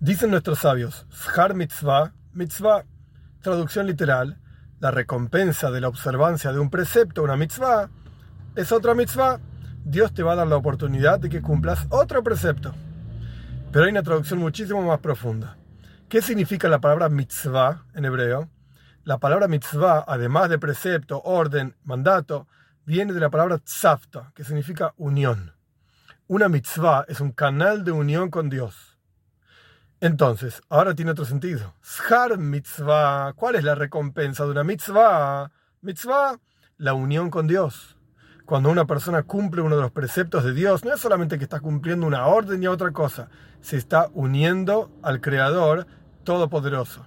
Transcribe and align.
Dicen 0.00 0.30
nuestros 0.30 0.60
sabios, 0.60 1.06
Shar 1.10 1.52
mitzvah, 1.52 2.14
mitzvah, 2.32 2.86
traducción 3.42 3.86
literal, 3.86 4.40
la 4.78 4.90
recompensa 4.90 5.70
de 5.70 5.82
la 5.82 5.88
observancia 5.88 6.54
de 6.54 6.58
un 6.58 6.70
precepto, 6.70 7.22
una 7.22 7.36
mitzvah, 7.36 7.90
es 8.56 8.72
otra 8.72 8.94
mitzvah. 8.94 9.40
Dios 9.84 10.14
te 10.14 10.22
va 10.22 10.32
a 10.32 10.36
dar 10.36 10.46
la 10.46 10.56
oportunidad 10.56 11.20
de 11.20 11.28
que 11.28 11.42
cumplas 11.42 11.86
otro 11.90 12.22
precepto. 12.22 12.74
Pero 13.72 13.84
hay 13.84 13.90
una 13.90 14.02
traducción 14.02 14.38
muchísimo 14.38 14.80
más 14.80 15.00
profunda. 15.00 15.58
¿Qué 16.08 16.22
significa 16.22 16.66
la 16.70 16.80
palabra 16.80 17.10
mitzvah 17.10 17.84
en 17.94 18.06
hebreo? 18.06 18.48
La 19.04 19.18
palabra 19.18 19.48
mitzvah, 19.48 20.06
además 20.08 20.48
de 20.48 20.58
precepto, 20.58 21.20
orden, 21.24 21.76
mandato, 21.84 22.48
viene 22.86 23.12
de 23.12 23.20
la 23.20 23.28
palabra 23.28 23.58
tzavta, 23.58 24.32
que 24.34 24.44
significa 24.44 24.94
unión. 24.96 25.52
Una 26.26 26.48
mitzvah 26.48 27.04
es 27.06 27.20
un 27.20 27.32
canal 27.32 27.84
de 27.84 27.92
unión 27.92 28.30
con 28.30 28.48
Dios. 28.48 28.89
Entonces, 30.02 30.62
ahora 30.70 30.94
tiene 30.94 31.10
otro 31.10 31.26
sentido. 31.26 31.74
Shar 31.82 32.38
mitzvah, 32.38 33.34
¿cuál 33.34 33.56
es 33.56 33.64
la 33.64 33.74
recompensa 33.74 34.44
de 34.44 34.52
una 34.52 34.64
mitzvah? 34.64 35.50
Mitzvah, 35.82 36.38
la 36.78 36.94
unión 36.94 37.28
con 37.28 37.46
Dios. 37.46 37.98
Cuando 38.46 38.70
una 38.70 38.86
persona 38.86 39.24
cumple 39.24 39.60
uno 39.60 39.76
de 39.76 39.82
los 39.82 39.92
preceptos 39.92 40.42
de 40.42 40.54
Dios, 40.54 40.84
no 40.86 40.94
es 40.94 41.00
solamente 41.00 41.36
que 41.36 41.44
está 41.44 41.60
cumpliendo 41.60 42.06
una 42.06 42.26
orden 42.26 42.62
y 42.62 42.66
otra 42.66 42.92
cosa, 42.92 43.28
se 43.60 43.76
está 43.76 44.08
uniendo 44.14 44.90
al 45.02 45.20
Creador 45.20 45.86
Todopoderoso. 46.24 47.04